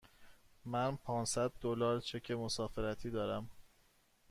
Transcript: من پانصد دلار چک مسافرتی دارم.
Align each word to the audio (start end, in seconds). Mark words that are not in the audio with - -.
من 0.65 0.95
پانصد 0.97 1.51
دلار 1.61 1.99
چک 2.01 2.31
مسافرتی 2.31 3.09
دارم. 3.09 3.49